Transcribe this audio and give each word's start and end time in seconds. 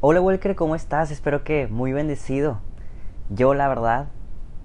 Hola 0.00 0.20
Walker, 0.20 0.54
¿cómo 0.54 0.76
estás? 0.76 1.10
Espero 1.10 1.42
que 1.42 1.66
muy 1.66 1.92
bendecido. 1.92 2.60
Yo 3.30 3.52
la 3.52 3.66
verdad 3.66 4.06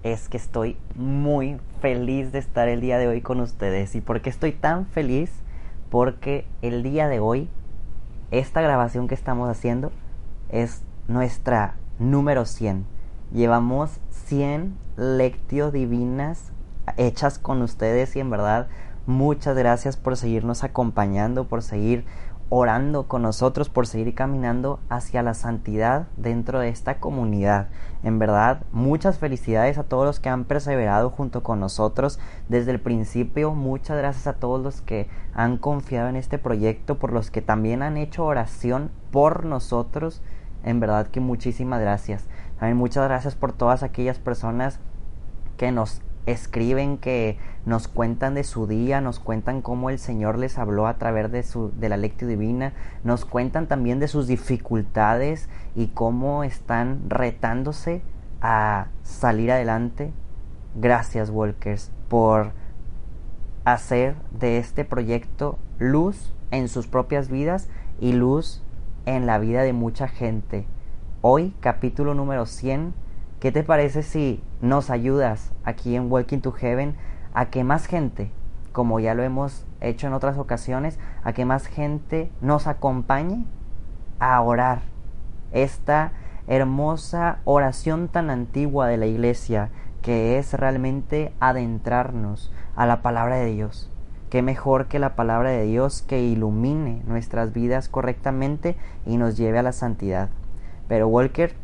es 0.04 0.28
que 0.28 0.36
estoy 0.36 0.76
muy 0.94 1.58
feliz 1.80 2.30
de 2.30 2.38
estar 2.38 2.68
el 2.68 2.80
día 2.80 2.98
de 2.98 3.08
hoy 3.08 3.20
con 3.20 3.40
ustedes. 3.40 3.96
¿Y 3.96 4.00
por 4.00 4.22
qué 4.22 4.30
estoy 4.30 4.52
tan 4.52 4.86
feliz? 4.86 5.32
Porque 5.90 6.46
el 6.62 6.84
día 6.84 7.08
de 7.08 7.18
hoy, 7.18 7.48
esta 8.30 8.60
grabación 8.60 9.08
que 9.08 9.16
estamos 9.16 9.48
haciendo 9.48 9.90
es 10.50 10.84
nuestra 11.08 11.74
número 11.98 12.44
100. 12.44 12.86
Llevamos 13.32 13.98
100 14.10 14.76
lectio 14.96 15.72
divinas 15.72 16.52
hechas 16.96 17.40
con 17.40 17.60
ustedes 17.62 18.14
y 18.14 18.20
en 18.20 18.30
verdad 18.30 18.68
muchas 19.06 19.56
gracias 19.56 19.96
por 19.96 20.16
seguirnos 20.16 20.62
acompañando, 20.62 21.48
por 21.48 21.62
seguir 21.62 22.04
orando 22.56 23.08
con 23.08 23.22
nosotros 23.22 23.68
por 23.68 23.88
seguir 23.88 24.14
caminando 24.14 24.78
hacia 24.88 25.24
la 25.24 25.34
santidad 25.34 26.06
dentro 26.16 26.60
de 26.60 26.68
esta 26.68 27.00
comunidad. 27.00 27.66
En 28.04 28.20
verdad, 28.20 28.62
muchas 28.70 29.18
felicidades 29.18 29.76
a 29.76 29.82
todos 29.82 30.06
los 30.06 30.20
que 30.20 30.28
han 30.28 30.44
perseverado 30.44 31.10
junto 31.10 31.42
con 31.42 31.58
nosotros 31.58 32.20
desde 32.48 32.70
el 32.70 32.78
principio. 32.78 33.56
Muchas 33.56 33.98
gracias 33.98 34.28
a 34.28 34.34
todos 34.34 34.62
los 34.62 34.82
que 34.82 35.08
han 35.34 35.58
confiado 35.58 36.08
en 36.08 36.14
este 36.14 36.38
proyecto, 36.38 36.96
por 36.96 37.12
los 37.12 37.32
que 37.32 37.42
también 37.42 37.82
han 37.82 37.96
hecho 37.96 38.24
oración 38.24 38.92
por 39.10 39.44
nosotros. 39.44 40.22
En 40.62 40.78
verdad 40.78 41.08
que 41.08 41.18
muchísimas 41.18 41.80
gracias. 41.80 42.24
También 42.60 42.76
muchas 42.76 43.02
gracias 43.02 43.34
por 43.34 43.52
todas 43.52 43.82
aquellas 43.82 44.20
personas 44.20 44.78
que 45.56 45.72
nos 45.72 46.02
escriben 46.26 46.98
que 46.98 47.38
nos 47.66 47.88
cuentan 47.88 48.34
de 48.34 48.44
su 48.44 48.66
día, 48.66 49.00
nos 49.00 49.18
cuentan 49.18 49.62
cómo 49.62 49.90
el 49.90 49.98
Señor 49.98 50.38
les 50.38 50.58
habló 50.58 50.86
a 50.86 50.98
través 50.98 51.30
de, 51.30 51.42
su, 51.42 51.70
de 51.78 51.88
la 51.88 51.96
lectura 51.96 52.30
divina, 52.30 52.72
nos 53.02 53.24
cuentan 53.24 53.66
también 53.66 54.00
de 54.00 54.08
sus 54.08 54.26
dificultades 54.26 55.48
y 55.74 55.88
cómo 55.88 56.44
están 56.44 57.08
retándose 57.08 58.02
a 58.40 58.88
salir 59.02 59.52
adelante. 59.52 60.12
Gracias, 60.74 61.30
Walkers, 61.30 61.90
por 62.08 62.52
hacer 63.64 64.16
de 64.30 64.58
este 64.58 64.84
proyecto 64.84 65.58
luz 65.78 66.34
en 66.50 66.68
sus 66.68 66.86
propias 66.86 67.28
vidas 67.28 67.68
y 68.00 68.12
luz 68.12 68.62
en 69.06 69.26
la 69.26 69.38
vida 69.38 69.62
de 69.62 69.72
mucha 69.72 70.08
gente. 70.08 70.66
Hoy, 71.22 71.54
capítulo 71.60 72.14
número 72.14 72.44
100, 72.46 72.94
¿Qué 73.44 73.52
te 73.52 73.62
parece 73.62 74.02
si 74.02 74.42
nos 74.62 74.88
ayudas 74.88 75.52
aquí 75.64 75.96
en 75.96 76.10
Walking 76.10 76.38
to 76.38 76.50
Heaven 76.50 76.96
a 77.34 77.50
que 77.50 77.62
más 77.62 77.84
gente, 77.84 78.30
como 78.72 79.00
ya 79.00 79.12
lo 79.12 79.22
hemos 79.22 79.66
hecho 79.82 80.06
en 80.06 80.14
otras 80.14 80.38
ocasiones, 80.38 80.98
a 81.24 81.34
que 81.34 81.44
más 81.44 81.66
gente 81.66 82.30
nos 82.40 82.66
acompañe 82.66 83.44
a 84.18 84.40
orar 84.40 84.80
esta 85.52 86.12
hermosa 86.46 87.40
oración 87.44 88.08
tan 88.08 88.30
antigua 88.30 88.86
de 88.86 88.96
la 88.96 89.04
iglesia 89.04 89.68
que 90.00 90.38
es 90.38 90.54
realmente 90.54 91.34
adentrarnos 91.38 92.50
a 92.76 92.86
la 92.86 93.02
palabra 93.02 93.36
de 93.36 93.52
Dios. 93.52 93.90
Qué 94.30 94.40
mejor 94.40 94.86
que 94.86 94.98
la 94.98 95.16
palabra 95.16 95.50
de 95.50 95.66
Dios 95.66 96.00
que 96.00 96.22
ilumine 96.22 97.02
nuestras 97.06 97.52
vidas 97.52 97.90
correctamente 97.90 98.78
y 99.04 99.18
nos 99.18 99.36
lleve 99.36 99.58
a 99.58 99.62
la 99.62 99.72
santidad. 99.72 100.30
Pero 100.88 101.08
Walker, 101.08 101.54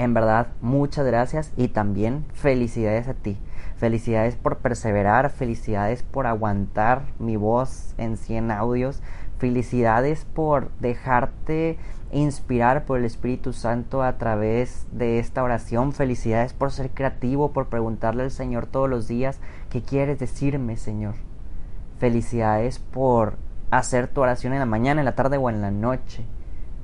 en 0.00 0.14
verdad, 0.14 0.46
muchas 0.62 1.04
gracias 1.04 1.52
y 1.58 1.68
también 1.68 2.24
felicidades 2.32 3.06
a 3.06 3.12
ti. 3.12 3.36
Felicidades 3.76 4.34
por 4.34 4.56
perseverar, 4.56 5.28
felicidades 5.28 6.02
por 6.02 6.26
aguantar 6.26 7.02
mi 7.18 7.36
voz 7.36 7.94
en 7.98 8.16
100 8.16 8.50
audios, 8.50 9.02
felicidades 9.36 10.24
por 10.24 10.70
dejarte 10.80 11.76
inspirar 12.12 12.86
por 12.86 12.98
el 12.98 13.04
Espíritu 13.04 13.52
Santo 13.52 14.02
a 14.02 14.16
través 14.16 14.86
de 14.90 15.18
esta 15.18 15.42
oración, 15.42 15.92
felicidades 15.92 16.54
por 16.54 16.72
ser 16.72 16.92
creativo, 16.92 17.52
por 17.52 17.66
preguntarle 17.66 18.22
al 18.22 18.30
Señor 18.30 18.64
todos 18.64 18.88
los 18.88 19.06
días, 19.06 19.38
¿qué 19.68 19.82
quieres 19.82 20.18
decirme, 20.18 20.78
Señor? 20.78 21.16
Felicidades 21.98 22.78
por 22.78 23.36
hacer 23.70 24.08
tu 24.08 24.22
oración 24.22 24.54
en 24.54 24.60
la 24.60 24.66
mañana, 24.66 25.02
en 25.02 25.04
la 25.04 25.14
tarde 25.14 25.36
o 25.36 25.50
en 25.50 25.60
la 25.60 25.70
noche. 25.70 26.24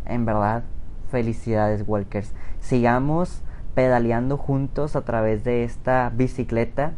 En 0.05 0.27
verdad, 0.27 0.65
Felicidades, 1.11 1.85
Walkers. 1.87 2.35
Sigamos 2.61 3.43
pedaleando 3.75 4.37
juntos 4.37 4.97
a 4.97 5.05
través 5.05 5.45
de 5.45 5.63
esta 5.65 6.11
bicicleta 6.15 6.95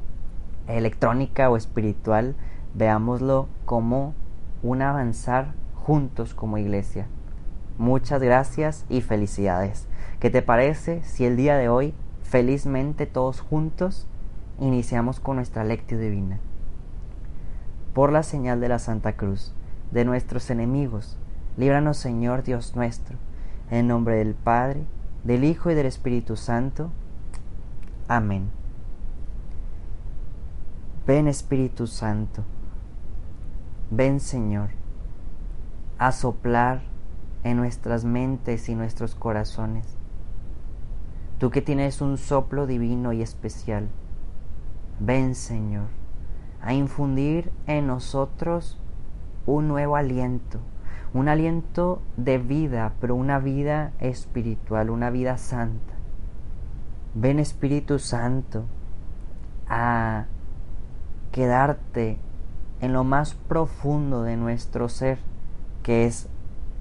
electrónica 0.66 1.50
o 1.50 1.56
espiritual. 1.56 2.34
Veámoslo 2.74 3.48
como 3.64 4.14
un 4.62 4.82
avanzar 4.82 5.54
juntos 5.74 6.34
como 6.34 6.58
iglesia. 6.58 7.06
Muchas 7.76 8.22
gracias 8.22 8.86
y 8.88 9.02
felicidades. 9.02 9.88
¿Qué 10.20 10.30
te 10.30 10.42
parece 10.42 11.02
si 11.02 11.24
el 11.24 11.36
día 11.36 11.56
de 11.56 11.68
hoy, 11.68 11.94
felizmente 12.22 13.06
todos 13.06 13.40
juntos, 13.40 14.06
iniciamos 14.58 15.20
con 15.20 15.36
nuestra 15.36 15.64
lectio 15.64 15.98
divina? 15.98 16.40
Por 17.94 18.10
la 18.10 18.22
señal 18.22 18.60
de 18.60 18.68
la 18.68 18.78
Santa 18.78 19.16
Cruz, 19.16 19.54
de 19.92 20.04
nuestros 20.04 20.50
enemigos, 20.50 21.18
líbranos 21.56 21.98
Señor 21.98 22.42
Dios 22.42 22.74
nuestro 22.74 23.16
en 23.70 23.88
nombre 23.88 24.16
del 24.16 24.34
Padre, 24.34 24.84
del 25.24 25.44
Hijo 25.44 25.70
y 25.70 25.74
del 25.74 25.86
Espíritu 25.86 26.36
Santo. 26.36 26.90
Amén. 28.08 28.50
Ven 31.06 31.26
Espíritu 31.26 31.86
Santo, 31.86 32.44
ven 33.90 34.20
Señor, 34.20 34.70
a 35.98 36.12
soplar 36.12 36.82
en 37.44 37.56
nuestras 37.56 38.04
mentes 38.04 38.68
y 38.68 38.74
nuestros 38.74 39.14
corazones. 39.14 39.86
Tú 41.38 41.50
que 41.50 41.62
tienes 41.62 42.02
un 42.02 42.18
soplo 42.18 42.66
divino 42.66 43.12
y 43.12 43.22
especial, 43.22 43.88
ven 45.00 45.34
Señor, 45.34 45.86
a 46.60 46.74
infundir 46.74 47.52
en 47.66 47.86
nosotros 47.86 48.78
un 49.46 49.68
nuevo 49.68 49.96
aliento 49.96 50.60
un 51.14 51.28
aliento 51.28 52.02
de 52.16 52.38
vida, 52.38 52.92
pero 53.00 53.14
una 53.14 53.38
vida 53.38 53.92
espiritual, 54.00 54.90
una 54.90 55.10
vida 55.10 55.38
santa. 55.38 55.94
Ven 57.14 57.38
Espíritu 57.38 57.98
Santo 57.98 58.64
a 59.68 60.26
quedarte 61.32 62.18
en 62.80 62.92
lo 62.92 63.04
más 63.04 63.34
profundo 63.34 64.22
de 64.22 64.36
nuestro 64.36 64.88
ser, 64.88 65.18
que 65.82 66.04
es 66.04 66.28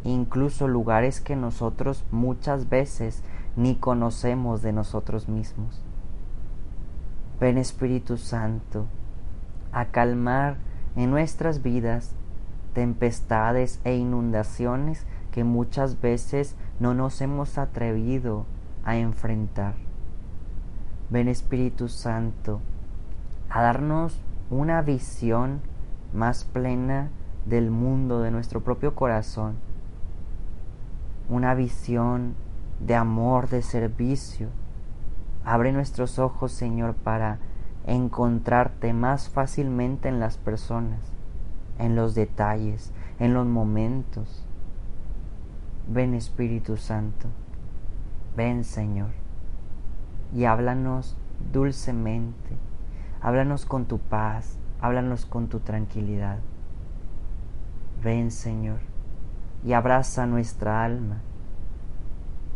incluso 0.03 0.67
lugares 0.67 1.21
que 1.21 1.35
nosotros 1.35 2.05
muchas 2.11 2.69
veces 2.69 3.23
ni 3.55 3.75
conocemos 3.75 4.61
de 4.61 4.73
nosotros 4.73 5.27
mismos. 5.27 5.81
Ven 7.39 7.57
Espíritu 7.57 8.17
Santo 8.17 8.85
a 9.71 9.85
calmar 9.85 10.57
en 10.95 11.11
nuestras 11.11 11.61
vidas 11.61 12.15
tempestades 12.77 13.81
e 13.85 13.95
inundaciones 13.95 15.07
que 15.31 15.43
muchas 15.43 15.99
veces 15.99 16.55
no 16.79 16.93
nos 16.93 17.21
hemos 17.21 17.57
atrevido 17.57 18.45
a 18.85 18.97
enfrentar. 18.97 19.73
Ven 21.09 21.27
Espíritu 21.27 21.87
Santo 21.87 22.61
a 23.49 23.63
darnos 23.63 24.21
una 24.51 24.83
visión 24.83 25.61
más 26.13 26.43
plena 26.43 27.09
del 27.47 27.71
mundo, 27.71 28.21
de 28.21 28.29
nuestro 28.29 28.61
propio 28.63 28.93
corazón. 28.93 29.55
Una 31.29 31.55
visión 31.55 32.35
de 32.79 32.93
amor, 32.93 33.49
de 33.49 33.63
servicio. 33.63 34.49
Abre 35.43 35.71
nuestros 35.71 36.19
ojos, 36.19 36.51
Señor, 36.51 36.93
para 36.93 37.39
encontrarte 37.87 38.93
más 38.93 39.29
fácilmente 39.29 40.09
en 40.09 40.19
las 40.19 40.37
personas 40.37 41.16
en 41.79 41.95
los 41.95 42.15
detalles, 42.15 42.91
en 43.19 43.33
los 43.33 43.45
momentos. 43.45 44.43
Ven 45.87 46.13
Espíritu 46.13 46.77
Santo, 46.77 47.27
ven 48.35 48.63
Señor, 48.63 49.11
y 50.33 50.43
háblanos 50.43 51.15
dulcemente, 51.53 52.57
háblanos 53.21 53.65
con 53.65 53.85
tu 53.85 53.99
paz, 53.99 54.57
háblanos 54.81 55.25
con 55.25 55.47
tu 55.47 55.59
tranquilidad. 55.59 56.39
Ven 58.03 58.31
Señor, 58.31 58.79
y 59.63 59.73
abraza 59.73 60.25
nuestra 60.25 60.83
alma, 60.83 61.21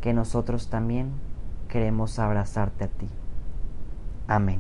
que 0.02 0.14
nosotros 0.14 0.70
también 0.70 1.12
queremos 1.68 2.20
abrazarte 2.20 2.84
a 2.84 2.88
ti. 2.88 3.08
Amén. 4.28 4.60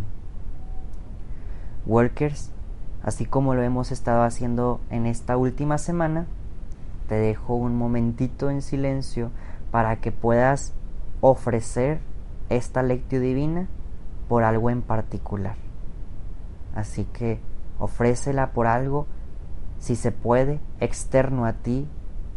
Workers, 1.85 2.51
así 3.03 3.25
como 3.25 3.53
lo 3.53 3.63
hemos 3.63 3.91
estado 3.91 4.23
haciendo 4.23 4.79
en 4.89 5.05
esta 5.05 5.37
última 5.37 5.77
semana, 5.77 6.25
te 7.07 7.15
dejo 7.15 7.55
un 7.55 7.75
momentito 7.75 8.49
en 8.49 8.61
silencio 8.61 9.31
para 9.71 9.97
que 9.97 10.11
puedas 10.11 10.73
ofrecer 11.19 11.99
esta 12.49 12.83
lectio 12.83 13.19
divina 13.19 13.67
por 14.27 14.43
algo 14.43 14.69
en 14.69 14.81
particular. 14.81 15.55
Así 16.75 17.05
que 17.05 17.39
ofrécela 17.79 18.51
por 18.51 18.67
algo, 18.67 19.07
si 19.79 19.95
se 19.95 20.11
puede, 20.11 20.59
externo 20.79 21.45
a 21.45 21.53
ti, 21.53 21.87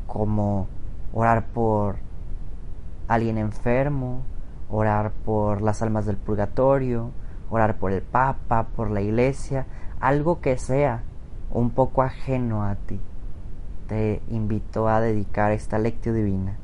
como 0.07 0.67
orar 1.13 1.47
por 1.47 1.97
alguien 3.07 3.39
enfermo, 3.39 4.23
orar 4.71 5.13
por 5.25 5.63
las 5.63 5.83
almas 5.83 6.07
del 6.07 6.17
purgatorio, 6.17 7.11
orar 7.51 7.77
por 7.77 7.93
el 7.93 8.03
Papa, 8.03 8.69
por 8.75 8.91
la 8.91 9.01
iglesia, 9.01 9.67
algo 10.05 10.43
que 10.43 10.59
sea 10.59 11.03
un 11.51 11.71
poco 11.71 12.03
ajeno 12.03 12.63
a 12.63 12.75
ti. 12.75 13.01
Te 13.89 14.21
invito 14.29 14.87
a 14.87 15.01
dedicar 15.01 15.51
esta 15.53 15.79
lectio 15.79 16.13
divina. 16.13 16.59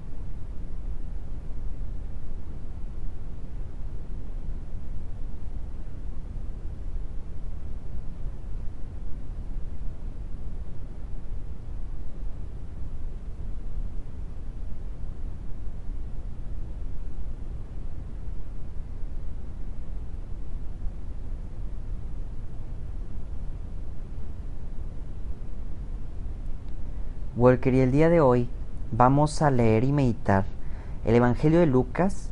Walker 27.40 27.72
y 27.72 27.80
el 27.80 27.90
día 27.90 28.10
de 28.10 28.20
hoy 28.20 28.50
vamos 28.92 29.40
a 29.40 29.50
leer 29.50 29.84
y 29.84 29.92
meditar 29.92 30.44
el 31.06 31.14
Evangelio 31.14 31.60
de 31.60 31.64
Lucas, 31.64 32.28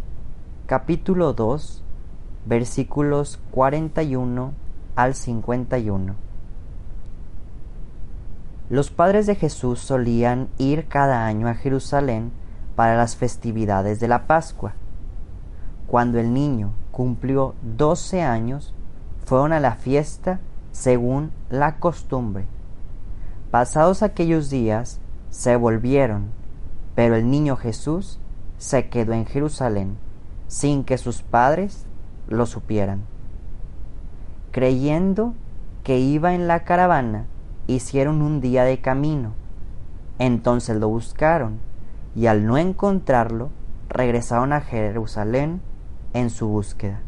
capítulo 0.66 1.32
2, 1.32 1.82
versículos 2.44 3.40
41 3.50 4.52
al 4.96 5.14
51. 5.14 6.14
Los 8.69 8.90
padres 8.90 9.26
de 9.26 9.34
Jesús 9.34 9.78
solían 9.78 10.50
ir 10.58 10.88
cada 10.88 11.25
año 11.25 11.49
a 11.49 11.55
Jerusalén 11.55 12.31
para 12.76 12.94
las 12.94 13.16
festividades 13.16 14.00
de 14.00 14.08
la 14.08 14.26
Pascua. 14.26 14.75
Cuando 15.87 16.19
el 16.19 16.34
niño 16.34 16.75
cumplió 16.90 17.55
12 17.62 18.20
años, 18.20 18.75
fueron 19.25 19.55
a 19.55 19.60
la 19.60 19.72
fiesta 19.76 20.40
según 20.70 21.32
la 21.49 21.78
costumbre 21.78 22.44
Pasados 23.50 24.02
aquellos 24.02 24.50
días, 24.50 25.00
se 25.30 25.56
volvieron, 25.56 26.26
pero 26.94 27.16
el 27.16 27.30
niño 27.30 27.56
Jesús 27.56 28.20
se 28.58 28.90
quedó 28.90 29.14
en 29.14 29.24
Jerusalén, 29.24 29.96
sin 30.48 30.84
que 30.84 30.98
sus 30.98 31.22
padres 31.22 31.86
lo 32.28 32.44
supieran. 32.44 33.04
Creyendo 34.50 35.34
que 35.82 35.98
iba 35.98 36.34
en 36.34 36.46
la 36.46 36.64
caravana, 36.64 37.26
hicieron 37.66 38.20
un 38.20 38.42
día 38.42 38.64
de 38.64 38.82
camino. 38.82 39.32
Entonces 40.18 40.76
lo 40.76 40.88
buscaron, 40.88 41.58
y 42.14 42.26
al 42.26 42.44
no 42.44 42.58
encontrarlo, 42.58 43.48
regresaron 43.88 44.52
a 44.52 44.60
Jerusalén 44.60 45.62
en 46.12 46.28
su 46.28 46.48
búsqueda. 46.48 47.00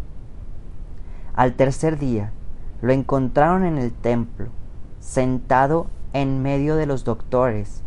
Al 1.34 1.54
tercer 1.54 1.98
día, 1.98 2.32
lo 2.80 2.92
encontraron 2.92 3.64
en 3.64 3.76
el 3.76 3.92
templo, 3.92 4.48
sentado 5.00 5.88
en 6.12 6.42
medio 6.42 6.76
de 6.76 6.86
los 6.86 7.04
doctores, 7.04 7.82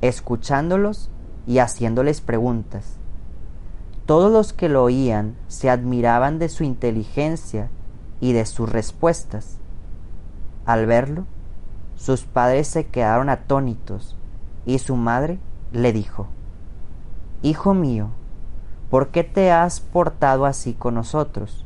escuchándolos 0.00 1.10
y 1.46 1.58
haciéndoles 1.58 2.20
preguntas. 2.20 2.98
Todos 4.06 4.30
los 4.30 4.52
que 4.52 4.68
lo 4.68 4.84
oían 4.84 5.34
se 5.48 5.70
admiraban 5.70 6.38
de 6.38 6.48
su 6.48 6.62
inteligencia 6.64 7.70
y 8.20 8.32
de 8.32 8.44
sus 8.44 8.70
respuestas. 8.70 9.58
Al 10.66 10.86
verlo, 10.86 11.26
sus 11.96 12.24
padres 12.24 12.68
se 12.68 12.86
quedaron 12.86 13.28
atónitos 13.28 14.16
y 14.66 14.78
su 14.78 14.96
madre 14.96 15.38
le 15.72 15.92
dijo, 15.92 16.26
Hijo 17.42 17.74
mío, 17.74 18.08
¿por 18.90 19.08
qué 19.08 19.24
te 19.24 19.50
has 19.50 19.80
portado 19.80 20.46
así 20.46 20.74
con 20.74 20.94
nosotros? 20.94 21.64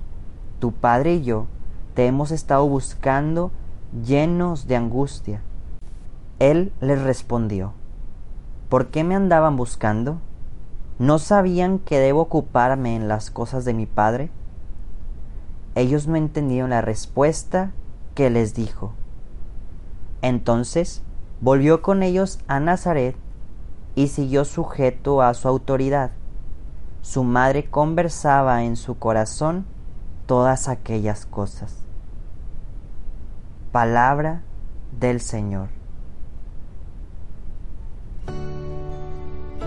Tu 0.58 0.72
padre 0.72 1.14
y 1.14 1.22
yo 1.24 1.46
te 1.94 2.06
hemos 2.06 2.30
estado 2.30 2.68
buscando 2.68 3.50
llenos 4.04 4.66
de 4.66 4.76
angustia. 4.76 5.42
Él 6.38 6.72
les 6.80 7.02
respondió, 7.02 7.72
¿por 8.68 8.88
qué 8.88 9.02
me 9.02 9.16
andaban 9.16 9.56
buscando? 9.56 10.20
¿No 11.00 11.18
sabían 11.18 11.78
que 11.80 11.98
debo 11.98 12.22
ocuparme 12.22 12.94
en 12.94 13.08
las 13.08 13.30
cosas 13.30 13.64
de 13.64 13.74
mi 13.74 13.86
Padre? 13.86 14.30
Ellos 15.74 16.06
no 16.06 16.16
entendieron 16.16 16.70
la 16.70 16.80
respuesta 16.80 17.72
que 18.14 18.30
les 18.30 18.54
dijo. 18.54 18.92
Entonces 20.22 21.02
volvió 21.40 21.82
con 21.82 22.02
ellos 22.02 22.40
a 22.48 22.60
Nazaret 22.60 23.16
y 23.94 24.08
siguió 24.08 24.44
sujeto 24.44 25.22
a 25.22 25.34
su 25.34 25.48
autoridad. 25.48 26.12
Su 27.02 27.24
madre 27.24 27.68
conversaba 27.70 28.62
en 28.64 28.76
su 28.76 28.98
corazón 28.98 29.66
todas 30.26 30.68
aquellas 30.68 31.26
cosas. 31.26 31.84
Palabra 33.72 34.42
del 34.98 35.20
Señor. 35.20 35.77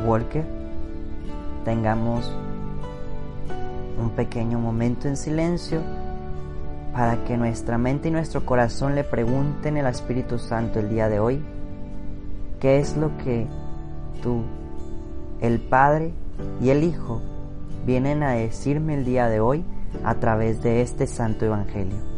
Walker, 0.05 0.43
tengamos 1.63 2.31
un 4.01 4.09
pequeño 4.11 4.59
momento 4.59 5.07
en 5.07 5.15
silencio 5.15 5.81
para 6.93 7.23
que 7.23 7.37
nuestra 7.37 7.77
mente 7.77 8.09
y 8.09 8.11
nuestro 8.11 8.45
corazón 8.45 8.95
le 8.95 9.03
pregunten 9.03 9.77
al 9.77 9.87
Espíritu 9.87 10.39
Santo 10.39 10.79
el 10.79 10.89
día 10.89 11.07
de 11.07 11.19
hoy, 11.19 11.41
¿qué 12.59 12.79
es 12.79 12.97
lo 12.97 13.15
que 13.17 13.47
tú, 14.21 14.43
el 15.39 15.59
Padre 15.59 16.13
y 16.61 16.69
el 16.69 16.83
Hijo 16.83 17.21
vienen 17.85 18.23
a 18.23 18.31
decirme 18.31 18.95
el 18.95 19.05
día 19.05 19.27
de 19.27 19.39
hoy 19.39 19.63
a 20.03 20.15
través 20.15 20.61
de 20.61 20.81
este 20.81 21.07
Santo 21.07 21.45
Evangelio? 21.45 22.10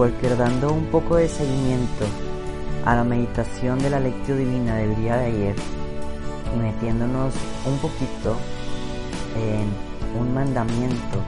Walker 0.00 0.34
dando 0.34 0.72
un 0.72 0.86
poco 0.86 1.16
de 1.16 1.28
seguimiento 1.28 2.06
a 2.86 2.94
la 2.94 3.04
meditación 3.04 3.78
de 3.80 3.90
la 3.90 4.00
lectura 4.00 4.38
divina 4.38 4.76
del 4.76 4.96
día 4.96 5.18
de 5.18 5.26
ayer 5.26 5.56
y 6.54 6.58
metiéndonos 6.58 7.34
un 7.66 7.76
poquito 7.80 8.34
en 9.36 9.68
un 10.18 10.32
mandamiento 10.32 11.18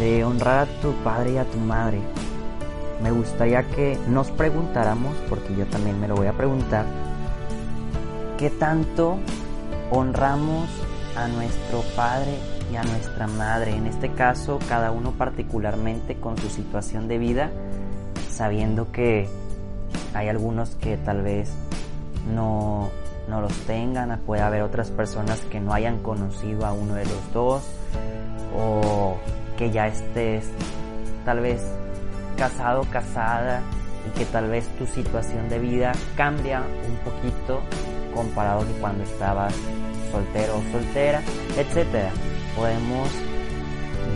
de 0.00 0.24
honrar 0.24 0.66
a 0.66 0.80
tu 0.80 0.92
padre 1.04 1.34
y 1.34 1.36
a 1.36 1.44
tu 1.44 1.58
madre. 1.58 2.00
Me 3.04 3.12
gustaría 3.12 3.62
que 3.62 3.96
nos 4.08 4.32
preguntáramos, 4.32 5.14
porque 5.28 5.54
yo 5.54 5.64
también 5.66 6.00
me 6.00 6.08
lo 6.08 6.16
voy 6.16 6.26
a 6.26 6.32
preguntar, 6.32 6.86
¿qué 8.36 8.50
tanto 8.50 9.16
honramos 9.92 10.68
a 11.16 11.28
nuestro 11.28 11.82
padre 11.96 12.38
y 12.72 12.76
a 12.76 12.82
nuestra 12.82 13.26
madre, 13.26 13.74
en 13.74 13.86
este 13.86 14.12
caso 14.12 14.58
cada 14.68 14.90
uno 14.90 15.12
particularmente 15.12 16.16
con 16.16 16.38
su 16.38 16.48
situación 16.48 17.08
de 17.08 17.18
vida, 17.18 17.50
sabiendo 18.30 18.92
que 18.92 19.28
hay 20.14 20.28
algunos 20.28 20.76
que 20.76 20.96
tal 20.96 21.22
vez 21.22 21.52
no, 22.32 22.90
no 23.28 23.40
los 23.40 23.52
tengan, 23.66 24.18
puede 24.20 24.42
haber 24.42 24.62
otras 24.62 24.90
personas 24.90 25.40
que 25.42 25.60
no 25.60 25.72
hayan 25.72 25.98
conocido 25.98 26.66
a 26.66 26.72
uno 26.72 26.94
de 26.94 27.04
los 27.04 27.32
dos 27.32 27.62
o 28.56 29.16
que 29.56 29.70
ya 29.70 29.86
estés 29.86 30.48
tal 31.24 31.40
vez 31.40 31.62
casado, 32.36 32.84
casada 32.90 33.62
y 34.06 34.18
que 34.18 34.24
tal 34.24 34.48
vez 34.48 34.66
tu 34.78 34.86
situación 34.86 35.48
de 35.48 35.58
vida 35.58 35.92
cambia 36.16 36.62
un 36.62 36.96
poquito 36.98 37.60
comparado 38.14 38.60
con 38.60 38.72
cuando 38.80 39.04
estabas 39.04 39.54
soltero 40.10 40.58
o 40.58 40.72
soltera, 40.72 41.22
etc. 41.56 42.10
Podemos 42.56 43.08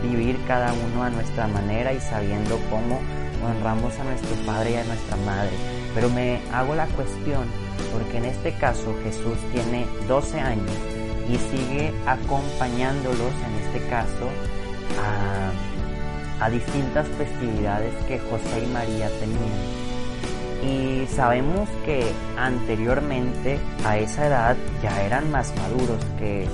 vivir 0.03 0.37
cada 0.47 0.73
uno 0.73 1.03
a 1.03 1.09
nuestra 1.09 1.47
manera 1.47 1.93
y 1.93 1.99
sabiendo 1.99 2.59
cómo 2.69 2.99
honramos 3.45 3.97
a 3.99 4.03
nuestro 4.03 4.35
padre 4.45 4.71
y 4.71 4.75
a 4.75 4.83
nuestra 4.83 5.17
madre. 5.17 5.51
Pero 5.93 6.09
me 6.09 6.41
hago 6.51 6.75
la 6.75 6.87
cuestión 6.87 7.45
porque 7.93 8.17
en 8.17 8.25
este 8.25 8.53
caso 8.53 8.93
Jesús 9.03 9.37
tiene 9.53 9.85
12 10.07 10.39
años 10.39 10.71
y 11.29 11.37
sigue 11.37 11.91
acompañándolos, 12.05 13.33
en 13.47 13.65
este 13.65 13.89
caso, 13.89 14.29
a, 14.99 16.45
a 16.45 16.49
distintas 16.49 17.07
festividades 17.17 17.93
que 18.07 18.19
José 18.19 18.63
y 18.63 18.67
María 18.67 19.09
tenían. 19.19 19.84
Y 20.65 21.05
sabemos 21.07 21.69
que 21.85 22.11
anteriormente 22.37 23.59
a 23.85 23.97
esa 23.97 24.27
edad 24.27 24.57
ya 24.81 25.03
eran 25.03 25.29
más 25.29 25.53
maduros 25.57 26.03
que 26.17 26.47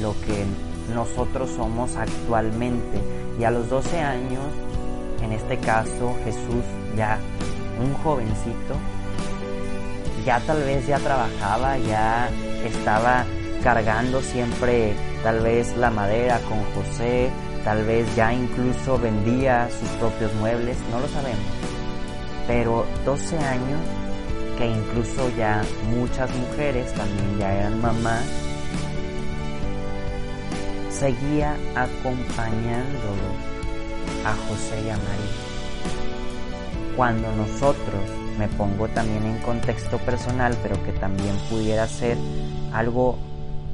lo 0.00 0.14
que 0.22 0.46
nosotros 0.94 1.50
somos 1.50 1.96
actualmente. 1.96 3.00
Y 3.38 3.44
a 3.44 3.50
los 3.50 3.68
12 3.68 4.00
años, 4.00 4.44
en 5.22 5.32
este 5.32 5.58
caso 5.58 6.16
Jesús 6.24 6.64
ya 6.96 7.18
un 7.80 7.92
jovencito, 8.02 8.74
ya 10.24 10.40
tal 10.40 10.62
vez 10.62 10.86
ya 10.86 10.98
trabajaba, 10.98 11.76
ya 11.78 12.30
estaba 12.64 13.24
cargando 13.62 14.22
siempre 14.22 14.94
tal 15.22 15.40
vez 15.40 15.76
la 15.76 15.90
madera 15.90 16.40
con 16.48 16.58
José, 16.74 17.30
tal 17.64 17.84
vez 17.84 18.06
ya 18.16 18.32
incluso 18.32 18.98
vendía 18.98 19.68
sus 19.70 19.88
propios 19.98 20.32
muebles, 20.34 20.78
no 20.90 21.00
lo 21.00 21.08
sabemos. 21.08 21.69
Pero 22.50 22.84
12 23.04 23.38
años 23.38 23.80
que 24.58 24.66
incluso 24.66 25.30
ya 25.36 25.62
muchas 25.96 26.28
mujeres 26.34 26.92
también 26.94 27.38
ya 27.38 27.54
eran 27.54 27.80
mamás, 27.80 28.24
seguía 30.88 31.54
acompañándolo 31.76 33.30
a 34.26 34.34
José 34.48 34.82
y 34.84 34.90
a 34.90 34.96
María. 34.96 36.96
Cuando 36.96 37.30
nosotros, 37.36 38.02
me 38.36 38.48
pongo 38.48 38.88
también 38.88 39.26
en 39.26 39.38
contexto 39.42 39.98
personal, 39.98 40.56
pero 40.60 40.74
que 40.82 40.90
también 40.90 41.36
pudiera 41.48 41.86
ser 41.86 42.16
algo 42.72 43.16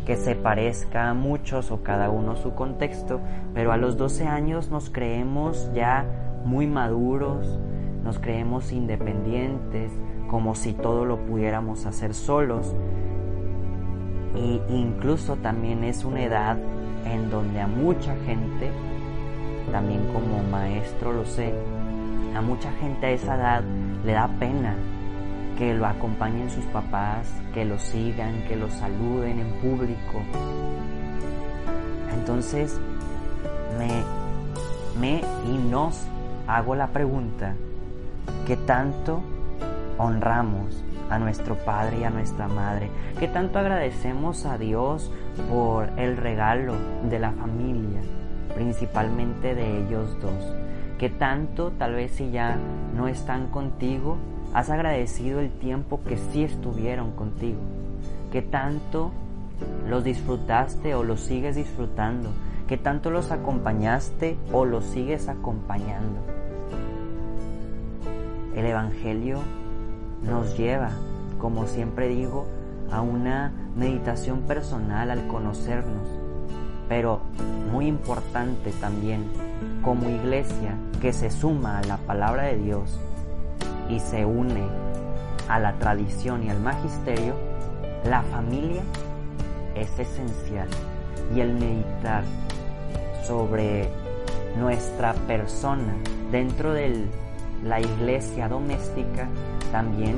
que 0.05 0.19
se 0.19 0.35
parezca 0.35 1.09
a 1.09 1.15
muchos 1.15 1.71
o 1.71 1.83
cada 1.83 2.11
uno 2.11 2.37
su 2.37 2.55
contexto, 2.55 3.23
pero 3.55 3.73
a 3.73 3.79
los 3.79 3.97
12 3.97 4.27
años 4.27 4.69
nos 4.69 4.91
creemos 4.91 5.71
ya 5.73 6.05
muy 6.45 6.67
maduros, 6.67 7.59
nos 8.07 8.21
creemos 8.21 8.71
independientes, 8.71 9.91
como 10.31 10.55
si 10.55 10.73
todo 10.73 11.05
lo 11.05 11.19
pudiéramos 11.27 11.87
hacer 11.87 12.15
solos. 12.15 12.73
Y 14.37 14.61
incluso 14.69 15.35
también 15.37 15.83
es 15.83 16.05
una 16.05 16.23
edad 16.23 16.57
en 17.05 17.31
donde 17.31 17.61
a 17.61 17.67
mucha 17.67 18.15
gente, 18.25 18.71
también 19.73 20.07
como 20.13 20.41
maestro 20.45 21.13
lo 21.13 21.25
sé, 21.25 21.53
a 22.37 22.41
mucha 22.41 22.71
gente 22.75 23.07
a 23.07 23.11
esa 23.11 23.35
edad 23.35 23.65
le 24.05 24.13
da 24.13 24.29
pena 24.39 24.77
que 25.59 25.75
lo 25.75 25.87
acompañen 25.87 26.49
sus 26.49 26.65
papás, 26.67 27.29
que 27.55 27.65
lo 27.65 27.77
sigan, 27.77 28.45
que 28.47 28.55
lo 28.55 28.71
saluden 28.71 29.41
en 29.41 29.51
público. 29.55 30.23
Entonces, 32.15 32.79
me, 33.79 34.05
me 35.01 35.23
y 35.51 35.59
nos 35.59 36.07
hago 36.47 36.77
la 36.77 36.89
pregunta, 36.89 37.55
¿qué 38.47 38.57
tanto 38.57 39.21
honramos 39.99 40.83
a 41.11 41.19
nuestro 41.19 41.57
Padre 41.57 42.01
y 42.01 42.05
a 42.05 42.11
nuestra 42.11 42.49
Madre? 42.49 42.91
¿Qué 43.19 43.29
tanto 43.29 43.59
agradecemos 43.59 44.47
a 44.47 44.59
Dios 44.59 45.11
por 45.51 45.89
el 45.99 46.17
regalo 46.17 46.75
de 47.09 47.19
la 47.19 47.33
familia, 47.33 48.01
principalmente 48.55 49.55
de 49.55 49.85
ellos 49.85 50.17
dos? 50.21 50.55
¿Qué 50.99 51.11
tanto, 51.11 51.73
tal 51.73 51.95
vez 51.95 52.13
si 52.13 52.31
ya 52.31 52.57
no 52.97 53.09
están 53.09 53.49
contigo, 53.49 54.17
has 54.55 54.71
agradecido 54.71 55.41
el 55.41 55.51
tiempo 55.51 56.01
que 56.05 56.17
sí 56.17 56.43
estuvieron 56.43 57.13
contigo? 57.13 57.61
¿Qué 58.33 58.43
tanto 58.43 59.13
los 59.89 60.05
disfrutaste 60.05 60.95
o 60.95 61.03
los 61.03 61.21
sigues 61.21 61.57
disfrutando? 61.57 62.31
¿Qué 62.67 62.77
tanto 62.77 63.11
los 63.11 63.31
acompañaste 63.31 64.37
o 64.53 64.65
los 64.65 64.85
sigues 64.85 65.29
acompañando? 65.29 66.36
El 68.57 68.65
Evangelio 68.65 69.41
nos 70.23 70.57
lleva, 70.57 70.89
como 71.39 71.67
siempre 71.67 72.09
digo, 72.09 72.47
a 72.91 73.03
una 73.03 73.53
meditación 73.77 74.41
personal 74.43 75.11
al 75.11 75.27
conocernos, 75.27 76.09
pero 76.89 77.21
muy 77.71 77.87
importante 77.87 78.73
también 78.81 79.25
como 79.83 80.09
iglesia 80.09 80.75
que 81.03 81.13
se 81.13 81.31
suma 81.31 81.81
a 81.81 81.85
la 81.85 81.99
palabra 81.99 82.45
de 82.45 82.57
Dios 82.57 82.99
y 83.91 84.01
se 84.01 84.25
une 84.25 84.67
a 85.51 85.61
la 85.61 85.75
tradición 85.75 86.43
y 86.43 86.49
al 86.49 86.61
magisterio, 86.61 87.35
la 88.05 88.23
familia 88.23 88.83
es 89.75 89.99
esencial 89.99 90.69
y 91.35 91.41
el 91.41 91.53
meditar 91.53 92.25
sobre 93.23 93.91
nuestra 94.59 95.13
persona 95.13 95.95
dentro 96.33 96.73
de 96.73 97.07
la 97.69 97.81
iglesia 97.81 98.49
doméstica 98.49 99.29
también 99.73 100.17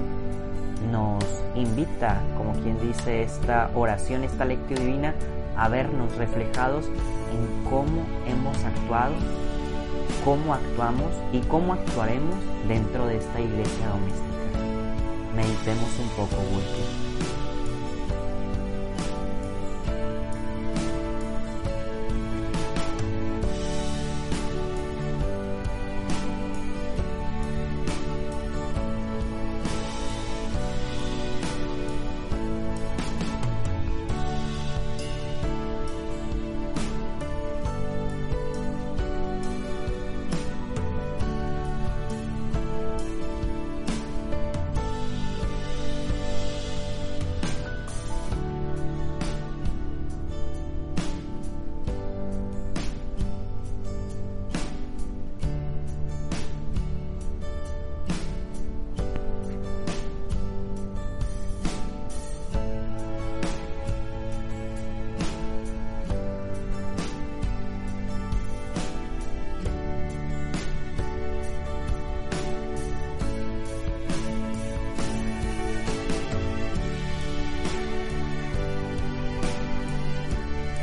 nos 0.92 1.24
invita, 1.54 2.20
como 2.36 2.52
quien 2.52 2.78
dice 2.80 3.22
esta 3.22 3.70
oración, 3.74 4.24
esta 4.24 4.44
lectura 4.44 4.80
divina, 4.80 5.14
a 5.56 5.68
vernos 5.68 6.14
reflejados 6.16 6.86
en 6.86 7.64
cómo 7.64 8.02
hemos 8.26 8.56
actuado, 8.64 9.14
cómo 10.24 10.54
actuamos 10.54 11.12
y 11.32 11.40
cómo 11.40 11.72
actuaremos 11.72 12.36
dentro 12.68 13.06
de 13.06 13.18
esta 13.18 13.40
iglesia 13.40 13.88
doméstica. 13.88 14.28
Meditemos 15.34 15.98
un 15.98 16.08
poco, 16.10 16.36
Wilkie. 16.54 17.07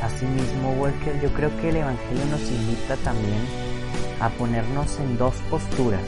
Asimismo, 0.06 0.70
Walker, 0.78 1.20
yo 1.20 1.32
creo 1.32 1.50
que 1.56 1.70
el 1.70 1.76
Evangelio 1.78 2.24
nos 2.26 2.40
invita 2.48 2.94
también 3.02 3.40
a 4.20 4.28
ponernos 4.28 5.00
en 5.00 5.18
dos 5.18 5.34
posturas. 5.50 6.00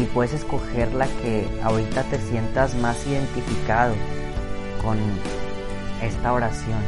Y 0.00 0.04
puedes 0.04 0.32
escoger 0.32 0.94
la 0.94 1.06
que 1.06 1.46
ahorita 1.62 2.04
te 2.04 2.18
sientas 2.18 2.74
más 2.76 3.06
identificado 3.06 3.92
con 4.82 4.96
esta 6.02 6.32
oración. 6.32 6.80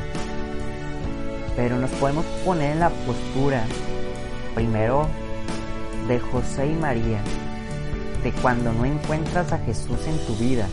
Pero 1.56 1.76
nos 1.76 1.90
podemos 1.90 2.24
poner 2.42 2.72
en 2.72 2.80
la 2.80 2.88
postura, 2.88 3.62
primero, 4.54 5.08
de 6.08 6.20
José 6.20 6.68
y 6.68 6.74
María, 6.74 7.20
de 8.24 8.32
cuando 8.32 8.72
no 8.72 8.86
encuentras 8.86 9.52
a 9.52 9.58
Jesús 9.58 10.06
en 10.06 10.16
tu 10.26 10.34
vida, 10.36 10.66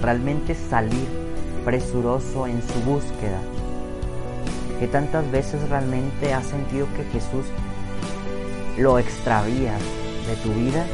realmente 0.00 0.54
salir 0.54 1.08
presuroso 1.66 2.46
en 2.46 2.62
su 2.62 2.80
búsqueda 2.80 3.38
que 4.82 4.88
tantas 4.88 5.30
veces 5.30 5.68
realmente 5.68 6.34
has 6.34 6.44
sentido 6.44 6.88
que 6.96 7.04
Jesús 7.12 7.46
lo 8.76 8.98
extravías 8.98 9.80
de 10.26 10.34
tu 10.42 10.52
vida 10.54 10.84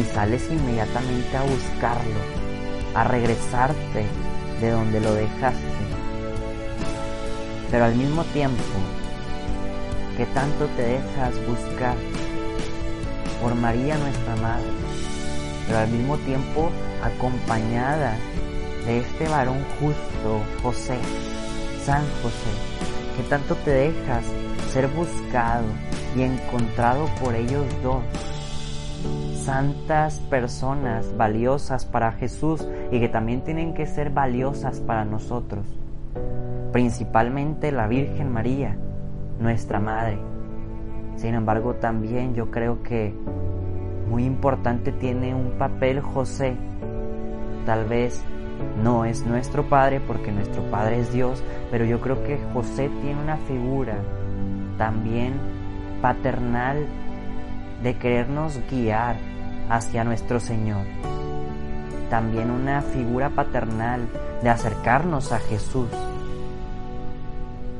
y 0.00 0.04
sales 0.14 0.48
inmediatamente 0.48 1.36
a 1.36 1.42
buscarlo, 1.42 2.20
a 2.94 3.02
regresarte 3.02 4.06
de 4.60 4.70
donde 4.70 5.00
lo 5.00 5.12
dejaste, 5.12 5.58
pero 7.68 7.86
al 7.86 7.96
mismo 7.96 8.22
tiempo, 8.26 8.62
¿qué 10.16 10.26
tanto 10.26 10.68
te 10.76 10.82
dejas 10.82 11.34
buscar 11.48 11.96
por 13.42 13.56
María 13.56 13.98
nuestra 13.98 14.36
Madre? 14.36 14.70
Pero 15.66 15.78
al 15.80 15.88
mismo 15.88 16.16
tiempo 16.18 16.70
acompañada 17.02 18.16
de 18.86 18.98
este 18.98 19.26
varón 19.26 19.64
justo, 19.80 20.44
José, 20.62 20.96
San 21.84 22.04
José, 22.22 22.73
que 23.16 23.22
tanto 23.28 23.54
te 23.56 23.70
dejas 23.70 24.24
ser 24.68 24.88
buscado 24.88 25.64
y 26.16 26.22
encontrado 26.22 27.06
por 27.22 27.34
ellos 27.34 27.64
dos. 27.82 28.02
Santas 29.36 30.20
personas 30.30 31.16
valiosas 31.16 31.84
para 31.84 32.12
Jesús 32.12 32.66
y 32.90 33.00
que 33.00 33.08
también 33.08 33.42
tienen 33.42 33.74
que 33.74 33.86
ser 33.86 34.10
valiosas 34.10 34.80
para 34.80 35.04
nosotros. 35.04 35.66
Principalmente 36.72 37.70
la 37.70 37.86
Virgen 37.86 38.32
María, 38.32 38.76
nuestra 39.38 39.80
Madre. 39.80 40.18
Sin 41.16 41.34
embargo, 41.34 41.74
también 41.74 42.34
yo 42.34 42.50
creo 42.50 42.82
que 42.82 43.14
muy 44.08 44.24
importante 44.24 44.92
tiene 44.92 45.34
un 45.34 45.52
papel 45.52 46.00
José. 46.00 46.56
Tal 47.66 47.84
vez 47.84 48.24
no 48.82 49.04
es 49.04 49.24
nuestro 49.24 49.68
Padre 49.68 50.00
porque 50.00 50.32
nuestro 50.32 50.62
Padre 50.70 51.00
es 51.00 51.12
Dios, 51.12 51.42
pero 51.70 51.84
yo 51.84 52.00
creo 52.00 52.22
que 52.24 52.38
José 52.52 52.90
tiene 53.00 53.20
una 53.20 53.36
figura 53.36 53.96
también 54.78 55.34
paternal 56.02 56.86
de 57.82 57.96
querernos 57.96 58.60
guiar 58.70 59.16
hacia 59.68 60.04
nuestro 60.04 60.40
Señor. 60.40 60.84
También 62.10 62.50
una 62.50 62.82
figura 62.82 63.30
paternal 63.30 64.08
de 64.42 64.50
acercarnos 64.50 65.32
a 65.32 65.38
Jesús. 65.38 65.88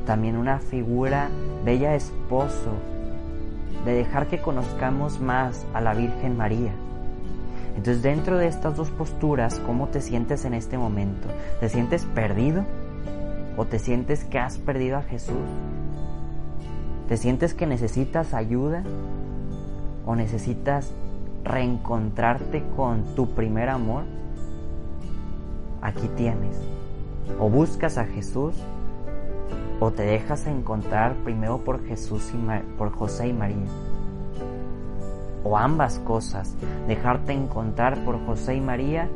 También 0.05 0.37
una 0.37 0.59
figura 0.59 1.29
bella 1.63 1.95
esposo 1.95 2.71
de 3.85 3.93
dejar 3.93 4.27
que 4.27 4.39
conozcamos 4.39 5.19
más 5.19 5.65
a 5.73 5.81
la 5.81 5.93
Virgen 5.93 6.37
María. 6.37 6.73
Entonces 7.75 8.01
dentro 8.01 8.37
de 8.37 8.47
estas 8.47 8.75
dos 8.75 8.89
posturas, 8.89 9.59
¿cómo 9.65 9.87
te 9.87 10.01
sientes 10.01 10.45
en 10.45 10.53
este 10.53 10.77
momento? 10.77 11.27
¿Te 11.59 11.69
sientes 11.69 12.05
perdido? 12.05 12.63
¿O 13.57 13.65
te 13.65 13.79
sientes 13.79 14.23
que 14.23 14.39
has 14.39 14.57
perdido 14.57 14.97
a 14.97 15.01
Jesús? 15.01 15.35
¿Te 17.07 17.17
sientes 17.17 17.53
que 17.53 17.67
necesitas 17.67 18.33
ayuda? 18.33 18.83
¿O 20.05 20.15
necesitas 20.15 20.91
reencontrarte 21.43 22.63
con 22.75 23.03
tu 23.15 23.35
primer 23.35 23.69
amor? 23.69 24.03
Aquí 25.81 26.07
tienes. 26.15 26.57
O 27.39 27.49
buscas 27.49 27.97
a 27.97 28.05
Jesús 28.05 28.55
o 29.79 29.91
te 29.91 30.03
dejas 30.03 30.47
encontrar 30.47 31.15
primero 31.23 31.59
por 31.59 31.85
Jesús 31.85 32.31
y 32.33 32.77
por 32.77 32.91
José 32.91 33.27
y 33.27 33.33
María 33.33 33.67
o 35.45 35.57
ambas 35.57 35.99
cosas, 35.99 36.55
dejarte 36.87 37.31
encontrar 37.31 38.03
por 38.03 38.25
José 38.25 38.55
y 38.55 38.61
María 38.61 39.07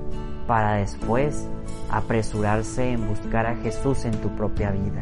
para 0.47 0.75
después 0.75 1.47
apresurarse 1.91 2.91
en 2.91 3.07
buscar 3.07 3.45
a 3.45 3.55
Jesús 3.57 4.05
en 4.05 4.13
tu 4.21 4.29
propia 4.29 4.71
vida. 4.71 5.01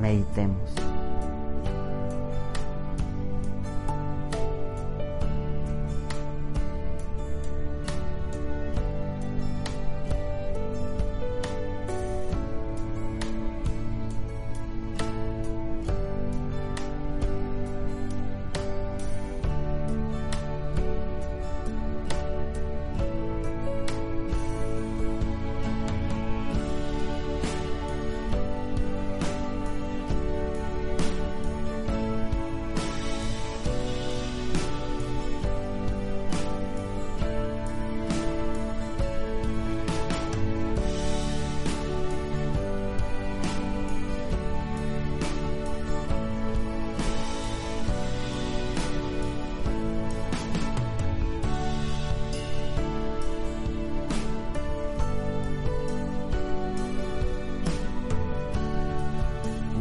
Meditemos. 0.00 0.81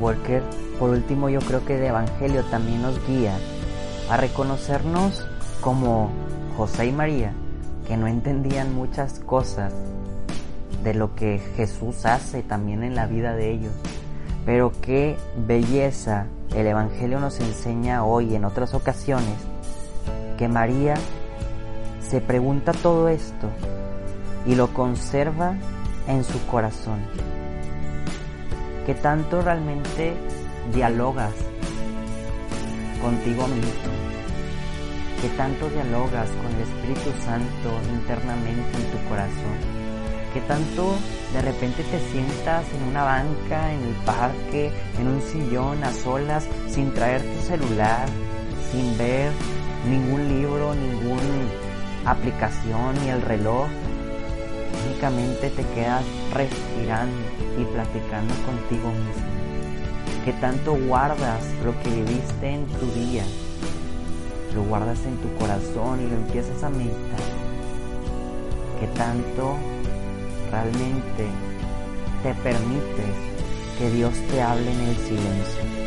Walker, 0.01 0.41
por 0.79 0.89
último 0.89 1.29
yo 1.29 1.39
creo 1.39 1.63
que 1.63 1.77
el 1.77 1.83
Evangelio 1.83 2.43
también 2.45 2.81
nos 2.81 2.99
guía 3.07 3.37
a 4.09 4.17
reconocernos 4.17 5.25
como 5.61 6.09
José 6.57 6.87
y 6.87 6.91
María, 6.91 7.33
que 7.87 7.95
no 7.95 8.07
entendían 8.07 8.73
muchas 8.73 9.19
cosas 9.19 9.73
de 10.83 10.93
lo 10.93 11.15
que 11.15 11.39
Jesús 11.55 12.05
hace 12.05 12.41
también 12.41 12.83
en 12.83 12.95
la 12.95 13.05
vida 13.05 13.35
de 13.35 13.51
ellos. 13.51 13.73
Pero 14.45 14.71
qué 14.81 15.17
belleza 15.47 16.25
el 16.55 16.65
Evangelio 16.65 17.19
nos 17.19 17.39
enseña 17.39 18.03
hoy 18.03 18.35
en 18.35 18.43
otras 18.43 18.73
ocasiones 18.73 19.35
que 20.37 20.47
María 20.47 20.95
se 22.01 22.19
pregunta 22.19 22.73
todo 22.73 23.07
esto 23.07 23.47
y 24.45 24.55
lo 24.55 24.73
conserva 24.73 25.55
en 26.07 26.23
su 26.23 26.43
corazón 26.47 26.99
que 28.85 28.95
tanto 28.95 29.41
realmente 29.41 30.13
dialogas 30.73 31.33
contigo 33.01 33.47
mismo, 33.47 33.91
que 35.21 35.29
tanto 35.29 35.69
dialogas 35.69 36.29
con 36.29 36.55
el 36.55 36.61
Espíritu 36.61 37.11
Santo 37.23 37.69
internamente 37.93 38.77
en 38.77 38.91
tu 38.91 39.09
corazón, 39.09 39.57
que 40.33 40.41
tanto 40.41 40.95
de 41.33 41.41
repente 41.41 41.83
te 41.83 41.99
sientas 42.11 42.65
en 42.73 42.89
una 42.89 43.03
banca, 43.03 43.73
en 43.73 43.83
el 43.83 43.95
parque, 44.05 44.71
en 44.99 45.07
un 45.07 45.21
sillón 45.21 45.83
a 45.83 45.91
solas, 45.91 46.45
sin 46.69 46.93
traer 46.93 47.21
tu 47.21 47.47
celular, 47.47 48.07
sin 48.71 48.97
ver 48.97 49.31
ningún 49.89 50.27
libro, 50.27 50.73
ninguna 50.73 51.21
aplicación 52.05 52.95
ni 53.03 53.09
el 53.09 53.21
reloj, 53.21 53.67
únicamente 54.87 55.49
te 55.49 55.63
quedas 55.75 56.03
respirando 56.33 57.30
y 57.57 57.65
platicando 57.65 58.33
contigo 58.45 58.89
mismo. 58.89 60.25
Que 60.25 60.33
tanto 60.33 60.75
guardas 60.75 61.43
lo 61.63 61.71
que 61.81 61.89
viviste 61.89 62.49
en 62.49 62.65
tu 62.67 62.85
día, 62.91 63.23
lo 64.53 64.63
guardas 64.63 64.99
en 65.05 65.17
tu 65.17 65.33
corazón 65.35 66.01
y 66.01 66.09
lo 66.09 66.15
empiezas 66.15 66.63
a 66.63 66.69
meditar. 66.69 67.19
Que 68.79 68.87
tanto 68.87 69.55
realmente 70.51 71.27
te 72.23 72.33
permites 72.35 73.15
que 73.79 73.89
Dios 73.89 74.13
te 74.29 74.41
hable 74.41 74.71
en 74.71 74.79
el 74.81 74.95
silencio. 74.97 75.80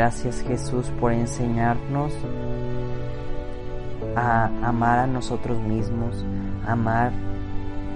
Gracias 0.00 0.40
Jesús 0.40 0.86
por 0.98 1.12
enseñarnos 1.12 2.14
a 4.16 4.46
amar 4.66 4.98
a 5.00 5.06
nosotros 5.06 5.60
mismos, 5.60 6.24
amar 6.66 7.12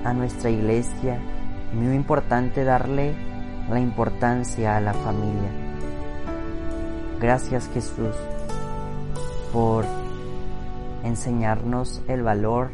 a 0.05 0.12
nuestra 0.12 0.51
iglesia 0.51 1.19
muy 1.73 1.95
importante 1.95 2.62
darle 2.62 3.14
la 3.71 3.81
importancia 3.81 4.77
a 4.77 4.83
la 4.83 4.93
familia. 4.93 5.49
Gracias 7.23 7.71
Jesús 7.73 8.14
por 9.51 9.87
enseñarnos 11.05 12.03
el 12.07 12.23
valor 12.23 12.69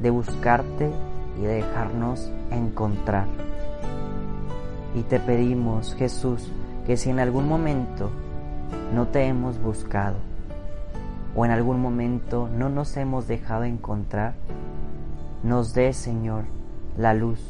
de 0.00 0.08
buscarte 0.08 0.90
y 1.38 1.42
de 1.42 1.56
dejarnos 1.56 2.32
encontrar. 2.50 3.26
Y 4.94 5.02
te 5.02 5.20
pedimos, 5.20 5.94
Jesús, 5.96 6.50
que 6.86 6.96
si 6.96 7.10
en 7.10 7.20
algún 7.20 7.46
momento 7.46 8.10
no 8.94 9.08
te 9.08 9.26
hemos 9.26 9.60
buscado 9.60 10.16
o 11.34 11.44
en 11.44 11.50
algún 11.50 11.80
momento 11.80 12.48
no 12.48 12.68
nos 12.68 12.96
hemos 12.96 13.28
dejado 13.28 13.64
encontrar, 13.64 14.34
nos 15.42 15.74
dé, 15.74 15.92
Señor, 15.92 16.44
la 16.96 17.14
luz 17.14 17.40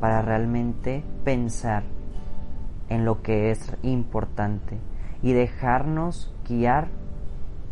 para 0.00 0.22
realmente 0.22 1.04
pensar 1.24 1.84
en 2.88 3.04
lo 3.04 3.22
que 3.22 3.50
es 3.50 3.72
importante 3.82 4.78
y 5.22 5.32
dejarnos 5.32 6.34
guiar 6.46 6.88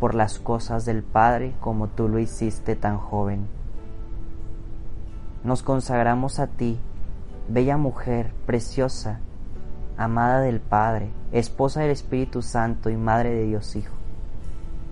por 0.00 0.14
las 0.14 0.38
cosas 0.38 0.84
del 0.84 1.02
Padre 1.02 1.54
como 1.60 1.88
tú 1.88 2.08
lo 2.08 2.18
hiciste 2.18 2.74
tan 2.76 2.96
joven. 2.96 3.46
Nos 5.44 5.62
consagramos 5.62 6.38
a 6.38 6.46
ti, 6.46 6.78
bella 7.48 7.76
mujer, 7.76 8.32
preciosa, 8.46 9.20
amada 10.04 10.40
del 10.40 10.60
Padre, 10.60 11.10
esposa 11.32 11.80
del 11.80 11.90
Espíritu 11.90 12.42
Santo 12.42 12.90
y 12.90 12.96
Madre 12.96 13.34
de 13.34 13.44
Dios 13.44 13.76
Hijo, 13.76 13.94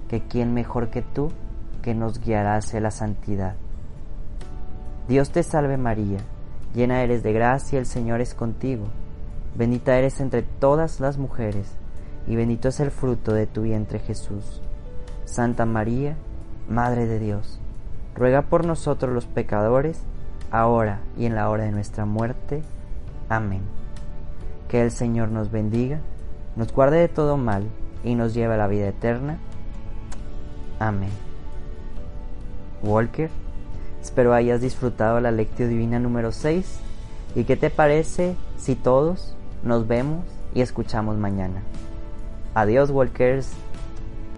que 0.09 0.23
quién 0.23 0.55
mejor 0.55 0.91
que 0.91 1.03
tú 1.03 1.31
que 1.83 1.95
nos 1.95 2.21
guiará 2.21 2.57
hacia 2.57 2.81
la 2.81 2.91
santidad. 2.91 3.55
Dios 5.09 5.31
te 5.31 5.43
salve 5.43 5.77
María, 5.77 6.19
llena 6.75 7.03
eres 7.03 7.23
de 7.23 7.33
gracia, 7.33 7.79
el 7.79 7.87
Señor 7.87 8.21
es 8.21 8.35
contigo, 8.35 8.87
bendita 9.57 9.97
eres 9.97 10.21
entre 10.21 10.43
todas 10.43 11.01
las 11.01 11.19
mujeres, 11.19 11.73
y 12.27 12.37
bendito 12.37 12.69
es 12.69 12.81
el 12.81 12.91
fruto 12.91 13.33
de 13.33 13.47
tu 13.47 13.63
vientre 13.63 13.99
Jesús. 13.99 14.63
Santa 15.25 15.65
María, 15.65 16.17
Madre 16.69 17.07
de 17.07 17.19
Dios, 17.19 17.61
ruega 18.15 18.43
por 18.43 18.65
nosotros 18.65 19.13
los 19.13 19.27
pecadores, 19.27 20.03
ahora 20.51 21.01
y 21.17 21.27
en 21.27 21.35
la 21.35 21.49
hora 21.49 21.65
de 21.65 21.73
nuestra 21.73 22.05
muerte. 22.05 22.63
Amén. 23.29 23.80
Que 24.71 24.83
el 24.83 24.93
Señor 24.93 25.31
nos 25.31 25.51
bendiga, 25.51 25.99
nos 26.55 26.73
guarde 26.73 26.99
de 26.99 27.09
todo 27.09 27.37
mal 27.37 27.65
y 28.05 28.15
nos 28.15 28.35
lleve 28.35 28.55
a 28.55 28.57
la 28.57 28.69
vida 28.69 28.87
eterna. 28.87 29.39
Amén. 30.79 31.11
Walker, 32.83 33.31
espero 34.01 34.33
hayas 34.33 34.61
disfrutado 34.61 35.21
la 35.21 35.33
lección 35.33 35.69
divina 35.69 35.99
número 35.99 36.31
6 36.31 36.79
y 37.35 37.45
qué 37.45 37.57
te 37.57 37.69
parece 37.69 38.37
si 38.57 38.77
todos 38.77 39.35
nos 39.65 39.89
vemos 39.89 40.25
y 40.55 40.61
escuchamos 40.61 41.17
mañana. 41.17 41.63
Adiós 42.55 42.91
Walkers. 42.91 43.51